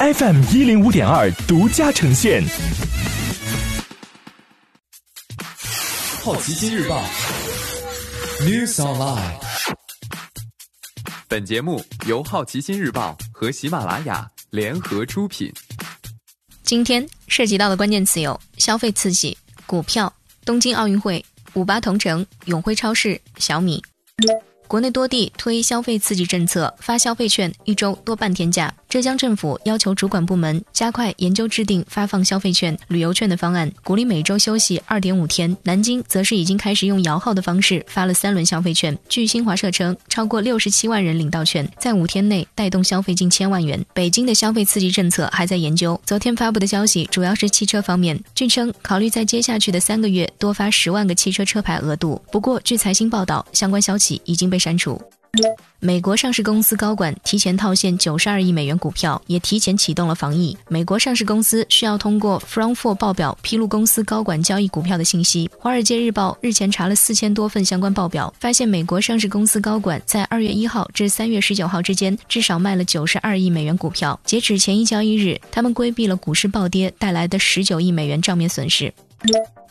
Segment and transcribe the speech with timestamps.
[0.00, 2.40] FM 一零五点二独家呈现。
[6.22, 7.02] 好奇心日报
[8.42, 9.34] ，News Online。
[11.26, 15.52] 本节目由好奇心日报和喜马拉雅联合出品。
[16.62, 19.36] 今天涉及到的关键词有：消费刺激、
[19.66, 20.12] 股票、
[20.44, 23.82] 东京奥运会、五八同城、永辉超市、小米。
[24.68, 28.72] 国内多地推消费刺激政策，发消费券一周多半天假。
[28.88, 35.56] 浙江政府要求主管部门加快研究制定发放消费券、旅游券的方案，鼓励每周休息二点五天。
[35.62, 38.96] 南京则是已经开始用摇号的方式发了三轮消费券。
[39.08, 43.82] 据新华社称，超过六十七万人领到券，在五天内带动消费近千万元。
[43.94, 48.18] 北京的消费刺激政策还在研究，昨天发布的消息主要是汽车方面。
[48.34, 52.20] 据称，考虑在接下去的三个月多发十万个汽车车牌额度。
[52.30, 54.58] 不过，据财新报道，相关消息已经被。
[54.58, 55.00] 删除。
[55.80, 60.56] 美国上市公司高管提前套现九十二亿美元股票，也提前启动了防疫。
[60.68, 65.48] 美国上市公司需要通过 From FOR 报表披露公司高管交易股票的信息。
[65.58, 74.18] 华尔街日报日前查了四千多份相关报表，发现美国上市公司高管在二月一号至三月十九号之间至少卖了九十二亿美元股票。
[74.24, 78.92] 截止前一交易日，他们规避了股市暴跌带来的十九亿美元账面损失。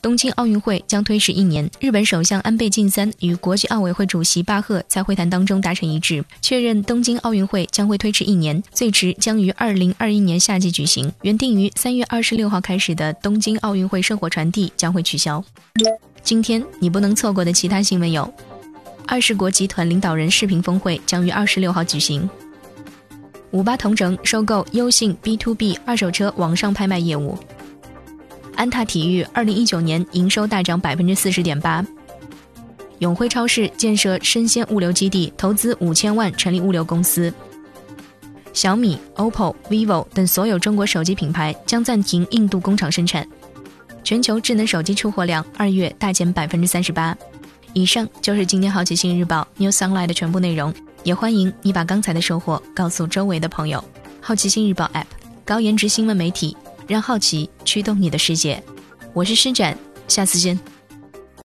[0.01, 1.69] 东京奥运会将推迟一年。
[1.79, 11.11] 日本首相安倍晋三与国际奥委会主席巴赫在会谈当中达成一致，确认东京奥运会将会推迟一年，最迟将于二零二一年夏季举行。
[11.21, 15.43] 原定于三月二十六号开始的东京奥运会圣火传递将会取消。
[16.21, 18.31] 今天你不能错过的其他新闻有：
[19.07, 22.27] 二十国集团领导人视频峰会将于二十六号举行；
[23.51, 27.37] 五八同城收购优信 B to B 二手车网上拍卖业务。
[28.57, 31.85] 安踏体育二零一九年营收大涨百分之四十点八。
[32.99, 37.31] 永辉超市建设生鲜物流基地，投资五千万成立物流公司。
[38.53, 43.25] 小米、OPPO、vivo 等所有中国手机品牌将暂停印度工厂生产。
[44.03, 47.15] 全球智能手机出货量二月大减百分之三十八。
[47.73, 50.73] 以上就是今天好奇心日报 New Sunlight 的全部内容，
[51.03, 53.83] 也欢迎你把刚才的收获告诉周围的朋友。
[54.19, 55.05] 好奇心日报 App，
[55.45, 56.57] 高颜值新闻媒体。
[56.87, 58.63] 让好奇驱动你的世界，
[59.13, 59.77] 我是施展，
[60.07, 60.76] 下次见。